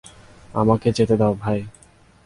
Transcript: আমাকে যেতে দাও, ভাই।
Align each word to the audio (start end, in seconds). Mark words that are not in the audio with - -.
আমাকে 0.53 0.87
যেতে 0.91 1.15
দাও, 1.17 1.33
ভাই। 1.33 1.59